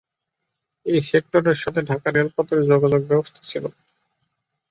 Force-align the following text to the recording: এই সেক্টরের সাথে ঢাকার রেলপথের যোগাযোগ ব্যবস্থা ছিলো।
এই 0.85 0.99
সেক্টরের 1.09 1.57
সাথে 1.57 1.81
ঢাকার 1.81 2.13
রেলপথের 2.15 2.59
যোগাযোগ 2.63 3.01
ব্যবস্থা 3.07 3.41
ছিলো। 3.43 3.69